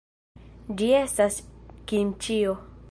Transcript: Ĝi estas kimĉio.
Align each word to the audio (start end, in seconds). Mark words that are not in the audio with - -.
Ĝi 0.79 0.89
estas 1.01 1.39
kimĉio. 1.93 2.61